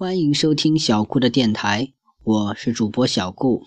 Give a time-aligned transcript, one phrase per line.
[0.00, 1.92] 欢迎收听小顾的电台，
[2.24, 3.66] 我是主播小顾。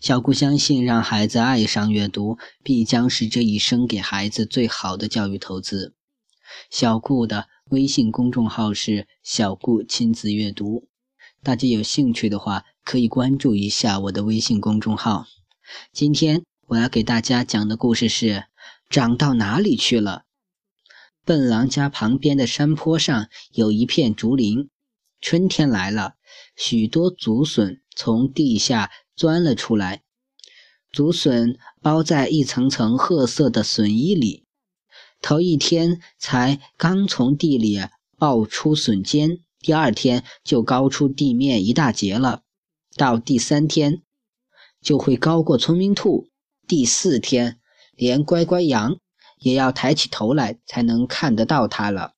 [0.00, 5.96] 小顾相信，让孩子爱上阅读，必将是这一生给孩子最好的教育投资。
[6.70, 10.86] 小顾的微信公众号是“小顾亲子阅读”，
[11.42, 15.26] 大家有兴趣的话，可以关注一下我的微信公众号。
[15.92, 18.44] 今天我要给大家讲的故事是：
[18.88, 20.26] 长到哪里去了？
[21.24, 24.68] 笨狼家旁边的山坡上有一片竹林。
[25.20, 26.14] 春天来了，
[26.56, 30.02] 许多竹笋从地下钻了出来。
[30.92, 34.46] 竹笋包在一层层褐色的笋衣里，
[35.20, 37.80] 头一天才刚从地里
[38.16, 42.42] 爆出笋尖，第二天就高出地面一大截了。
[42.94, 44.02] 到第三天，
[44.80, 46.28] 就会高过聪明兔。
[46.66, 47.60] 第四天，
[47.94, 48.98] 连乖乖羊
[49.38, 52.15] 也要抬起头来才能看得到它了。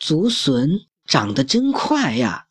[0.00, 0.86] 竹笋。
[1.06, 2.46] 长得真快呀！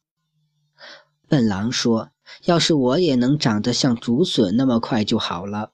[1.29, 2.11] 笨狼说
[2.43, 5.71] ：“要是我也能长得像竹笋那么快就好了。”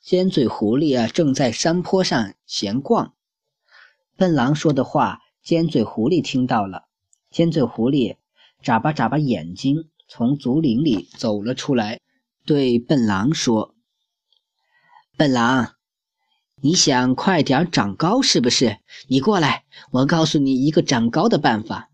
[0.00, 3.12] 尖嘴狐狸啊，正在山坡上闲逛。
[4.16, 6.84] 笨狼说的话，尖嘴狐狸听到了。
[7.30, 8.16] 尖嘴狐狸
[8.62, 12.00] 眨巴眨巴眼睛，从竹林里走了出来，
[12.46, 13.74] 对笨狼说
[15.18, 15.74] ：“笨狼。”
[16.60, 18.78] 你想快点长高是不是？
[19.06, 21.88] 你过来，我告诉你一个长高的办法。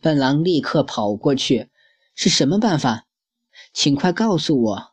[0.00, 1.70] 笨狼立刻跑过去，
[2.14, 3.06] 是什么办法？
[3.72, 4.88] 请快告诉我。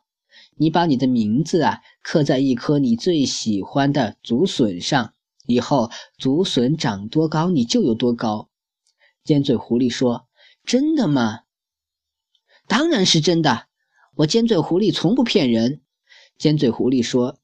[0.56, 5.12] 你把你的名字啊刻在一颗你最喜欢的竹笋上，
[5.46, 8.48] 以后竹笋长多高你就有多高。
[9.22, 10.26] 尖嘴狐狸说
[10.64, 11.40] ：“真的吗
[12.66, 13.66] ？”“当然是真的，
[14.14, 15.82] 我尖嘴狐狸从不骗人。”
[16.38, 17.38] 尖嘴狐狸说。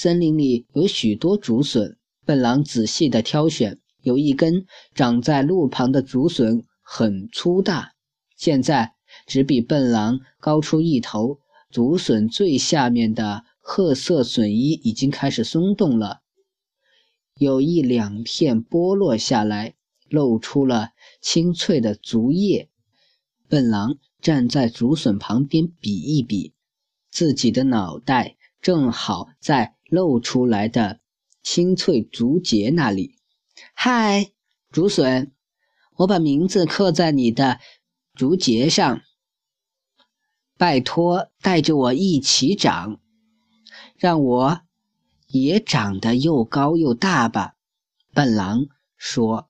[0.00, 7.94] 森林里有许多竹笋，笨狼仔细地挑选，有一根长在路旁的竹笋很粗大，
[8.36, 8.94] 现在
[9.26, 11.40] 只比笨狼高出一头。
[11.72, 16.20] 竹笋最下面的褐色笋衣已经开始松动了，
[17.36, 19.74] 有一两片剥落下来，
[20.08, 20.90] 露出了
[21.20, 22.68] 清脆的竹叶。
[23.48, 26.52] 笨狼站在竹笋旁边比一比，
[27.10, 29.74] 自己的脑袋正好在。
[29.88, 31.00] 露出来的
[31.42, 33.16] 清脆竹节那里，
[33.74, 34.30] 嗨，
[34.70, 35.32] 竹笋，
[35.96, 37.58] 我把名字刻在你的
[38.14, 39.00] 竹节上，
[40.58, 43.00] 拜托带着我一起长，
[43.96, 44.60] 让我
[45.26, 47.54] 也长得又高又大吧。
[48.12, 48.66] 笨狼
[48.96, 49.48] 说。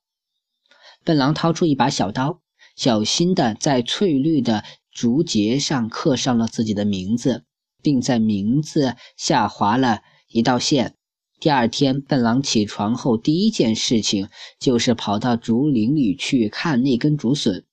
[1.03, 2.41] 笨狼掏出一把小刀，
[2.75, 7.45] 小心的在翠绿的竹节上刻上了自己的名字，
[7.81, 10.01] 并在名字下划了。
[10.29, 10.95] 一道线。
[11.39, 14.29] 第二天，笨狼起床后第一件事情
[14.59, 17.65] 就是跑到竹林里去看那根竹笋。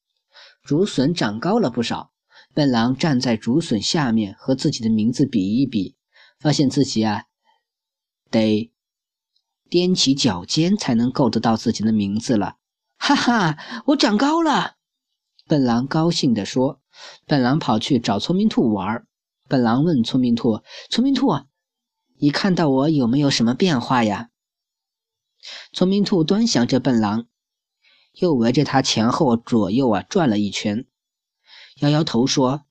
[0.62, 2.12] 竹笋长高了不少。
[2.55, 5.97] 笨狼站在竹笋下面，和自己的名字比一比，
[6.41, 7.25] 发现自己啊，
[8.31, 8.73] 得
[9.69, 12.56] 踮起脚尖才能够得到自己的名字了。
[12.97, 14.77] 哈哈，我长高了！
[15.47, 16.81] 笨狼高兴地说。
[17.27, 19.06] 笨狼跑去找聪明兔玩。
[19.49, 21.28] 笨狼问聪明兔：“聪明兔。”
[22.19, 24.31] 你看到我有没有什么变化呀？
[25.72, 27.27] 聪明兔端详着笨狼，
[28.15, 30.87] 又围着它前后左右啊转了一圈，
[31.81, 32.65] 摇摇头说：“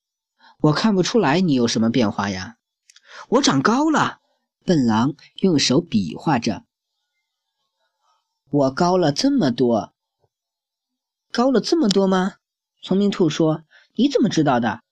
[0.62, 2.56] 我看不出来你有什么变化呀。”
[3.30, 4.20] 我长高了。
[4.64, 6.64] 笨狼用手比划着
[8.50, 9.94] ：“我高了这么多，
[11.30, 12.34] 高了这么多吗？”
[12.82, 13.62] 聪明兔说
[13.94, 14.82] ：“你怎么知道的？”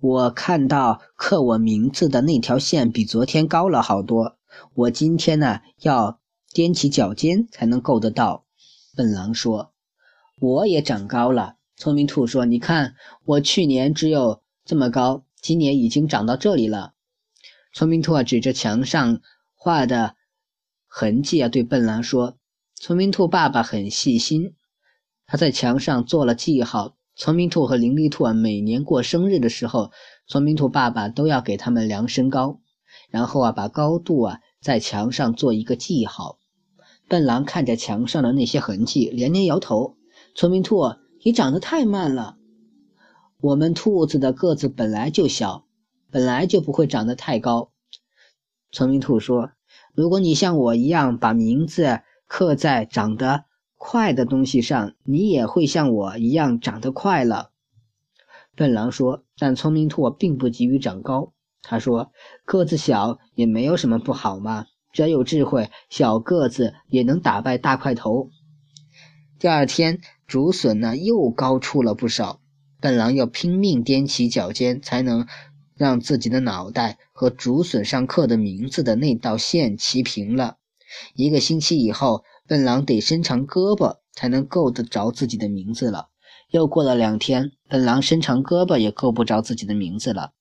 [0.00, 4.36] 我看到刻我名字的那条线比昨天高了好多。
[4.74, 6.20] 我今天呢要
[6.52, 8.44] 踮起脚尖才能够得到。
[8.94, 9.72] 笨狼说
[10.38, 16.92] ：“我也长高了。”聪明兔说：“你看，我去年只有这么高，今年已经长到这里了。”
[17.72, 19.20] 聪明兔啊指着墙上
[19.54, 20.14] 画的
[20.86, 22.36] 痕迹啊对笨狼说
[22.76, 24.54] ：“聪明兔爸爸很细心，
[25.26, 29.90] 他在墙上做了记号。”聪明兔和伶俐兔啊，每年过生日的时候，
[30.26, 32.60] 聪明兔爸爸都要给他们量身高，
[33.08, 36.38] 然后啊，把高度啊在墙上做一个记号。
[37.08, 39.96] 笨狼看着墙上的那些痕迹，连连摇头。
[40.34, 42.36] 聪明兔，你长得太慢了。
[43.40, 45.64] 我们兔子的个子本来就小，
[46.10, 47.70] 本来就不会长得太高。
[48.70, 49.52] 聪明兔说
[49.96, 53.44] ：“如果你像我一样把名字刻在长得……”
[53.88, 57.52] 快的东西上，你也会像我一样长得快了。
[58.56, 61.32] 笨狼说：“但聪明兔并不急于长高。
[61.62, 62.10] 他说，
[62.44, 68.30] 个子小也没有什么不好嘛，只要有智慧，小个子也能打败大块头。
[69.38, 72.40] 第二天，竹笋呢又高出了不少。
[72.80, 75.28] 笨狼要拼命踮起脚尖，才能
[75.76, 80.56] 让自己的脑袋和竹笋上刻的名字的那道线齐平了。
[81.14, 86.08] 一个星期以后，笨狼得伸长胳膊才能够得着自己的名字了。
[86.50, 90.32] 又过了两天，笨狼伸长胳膊也够不着自己的名字了。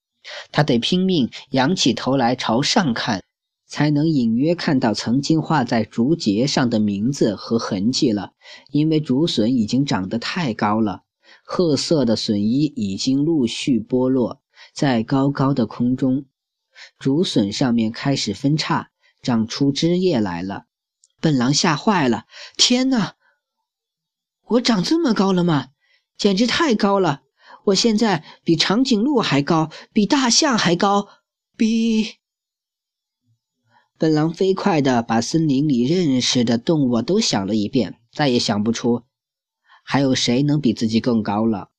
[0.52, 3.24] 他得拼命仰起头来朝上看，
[3.68, 8.34] 才能隐约看到曾经画在竹节上的名字和痕迹了。
[8.72, 11.02] 因为竹笋已经长得太高了，
[11.44, 14.42] 褐色的笋衣已经陆续剥落，
[14.74, 16.26] 在高高的空中，
[17.00, 18.90] 竹笋上面开始分叉，
[19.24, 20.66] 长出枝叶来了。
[21.22, 22.26] 笨狼吓坏了
[22.58, 23.16] ：“天哪！
[24.44, 25.70] 我长这么高了吗？
[26.18, 27.22] 简直太高了！”
[27.66, 31.08] 我现在比长颈鹿还高，比大象还高，
[31.58, 32.18] 比……
[33.98, 39.04] 笨狼飞快地把森林里认识的动物都想了一遍，再也想不出
[39.84, 41.70] 还有谁能比自己更高了。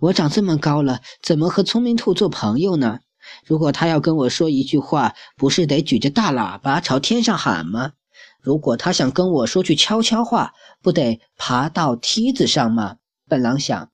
[0.00, 3.00] 我长这么高了，怎么和聪明兔做朋友呢？
[3.46, 7.92] 如果他要跟我说一句话，不是得举着大喇叭朝天上喊吗？
[8.40, 12.96] 如果他想跟我说句悄悄话，不得爬到梯子上吗？
[13.28, 13.90] 笨狼想。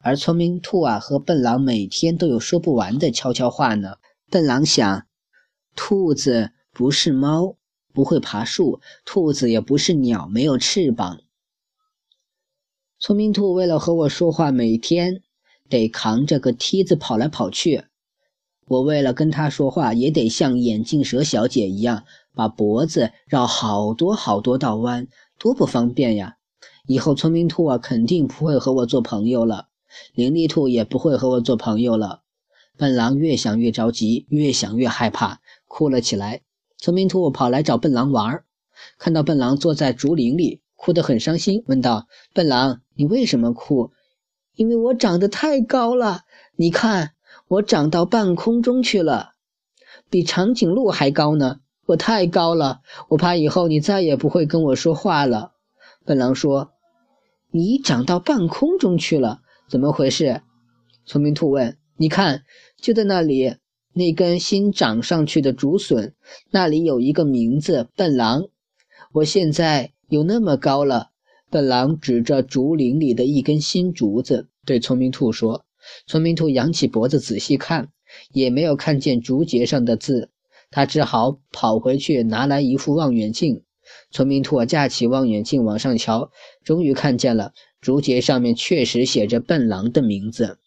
[0.00, 3.94] 而聪明兔啊和笨狼每天都有说不完的悄悄话呢。
[4.30, 5.06] 笨狼想，
[5.74, 7.56] 兔子不是猫，
[7.92, 11.20] 不会爬树；兔子也不是鸟，没有翅膀。
[13.00, 15.22] 聪明兔为了和我说话，每天
[15.68, 17.84] 得扛着个梯子跑来跑去。
[18.68, 22.04] 我为了跟他说话，也得像眼镜蛇小姐一样，
[22.34, 26.36] 把脖子绕好多好多道弯，多不方便呀！
[26.86, 29.68] 以后聪明兔啊，肯定不会和我做朋友了。
[30.14, 32.22] 伶俐兔也不会和我做朋友了。
[32.76, 36.42] 笨狼越想越着急，越想越害怕，哭了起来。
[36.76, 38.44] 聪明兔跑来找笨狼玩，
[38.98, 43.90] 看到笨狼坐在竹林里，哭得很伤心，问道：“笨狼，你为什么哭
[44.54, 46.22] ？”“因为我长得太高了，
[46.56, 47.12] 你看，
[47.48, 49.30] 我长到半空中去了，
[50.10, 51.60] 比长颈鹿还高呢。
[51.86, 55.52] 我太高了，我怕以后你再也不会跟我说话了。”
[56.04, 56.72] 笨狼说
[57.50, 59.40] ：“你长到半空中去了。”
[59.70, 60.42] 怎么回事？
[61.06, 61.76] 聪明兔问。
[61.96, 62.42] 你看，
[62.80, 63.56] 就在那里，
[63.94, 66.14] 那根新长上去的竹笋，
[66.50, 68.44] 那里有一个名字——笨狼。
[69.12, 71.08] 我现在有那么高了。
[71.50, 75.64] 笨狼指着竹林里的一根新竹子，对聪明兔说。
[76.06, 77.88] 聪明兔仰起脖子仔细看，
[78.32, 80.30] 也没有看见竹节上的字。
[80.70, 83.62] 他只好跑回去拿来一副望远镜。
[84.10, 86.30] 聪明兔架起望远镜往上瞧，
[86.62, 87.52] 终于看见了。
[87.80, 90.58] 竹节上面确实写着笨狼的名字。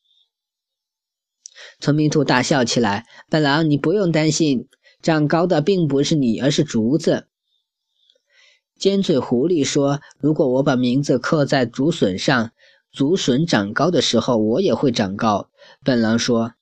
[1.80, 4.68] 聪明兔大笑起来：“笨狼，你不用担心，
[5.02, 7.28] 长高的并不是你，而是竹子。”
[8.80, 12.52] 尖嘴狐狸说：“如果我把名字刻在竹笋上，
[12.92, 15.50] 竹笋长高的时候，我也会长高。”
[15.84, 16.54] 笨狼说：“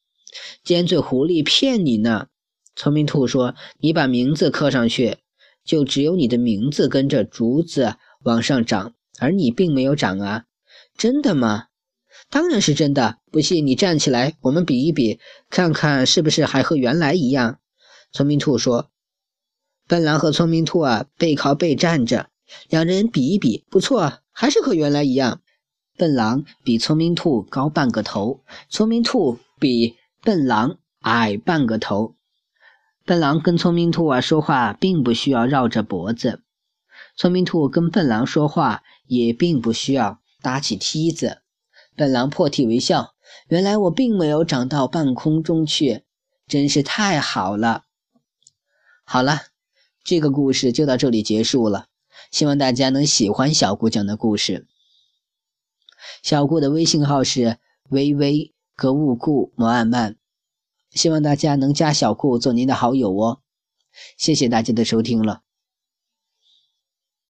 [0.63, 2.27] 尖嘴狐狸骗你呢。”
[2.75, 5.17] 聪明兔说：“你把名字刻上去，
[5.65, 10.45] 就只有你的名字跟着竹子往上长。”而你并没有长啊，
[10.97, 11.65] 真的吗？
[12.29, 13.17] 当然是真的。
[13.33, 17.59] 不信你站起来，我们比一比，看看是不是还和原来一样。
[18.13, 18.89] 聪明兔说
[19.89, 22.29] ：“笨狼和聪明兔啊，背靠背站着，
[22.69, 25.41] 两人比一比，不错，还是和原来一样。
[25.99, 28.39] 笨狼比聪明兔高半个头，
[28.69, 32.15] 聪明兔比笨狼矮半个头。
[33.05, 36.41] 笨狼跟聪明兔啊说话，并不需要绕着脖子。”
[37.17, 41.41] 聪明兔跟笨狼说话也并不需要搭起梯子。
[41.97, 43.13] 笨狼破涕为笑
[43.49, 46.03] ：“原来我并没有长到半空中去，
[46.47, 47.83] 真是太好了。”
[49.03, 49.41] 好了，
[50.01, 51.87] 这个故事就到这里结束了。
[52.31, 54.65] 希望大家能喜欢小姑讲的故事。
[56.21, 57.57] 小顾的微信号是
[57.89, 60.15] 微微格物顾摩安曼，
[60.91, 63.41] 希望大家能加小顾做您的好友哦。
[64.17, 65.41] 谢谢大家的收听了。